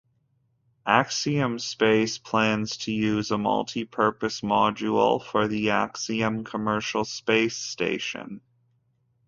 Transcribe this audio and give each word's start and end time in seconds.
Axiom 0.87 1.59
Space 1.59 2.17
plans 2.17 2.75
to 2.77 2.91
use 2.91 3.29
a 3.29 3.37
Multi-Purpose 3.37 4.41
module 4.41 5.23
for 5.23 5.47
the 5.47 5.69
Axiom 5.69 6.43
Commercial 6.43 7.05
Space 7.05 7.55
Station. 7.57 8.41